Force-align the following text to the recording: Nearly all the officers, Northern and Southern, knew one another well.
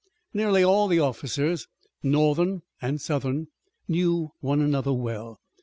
Nearly 0.33 0.63
all 0.63 0.87
the 0.87 0.97
officers, 0.99 1.67
Northern 2.01 2.63
and 2.81 2.99
Southern, 2.99 3.49
knew 3.87 4.31
one 4.39 4.59
another 4.59 4.93
well. 4.93 5.39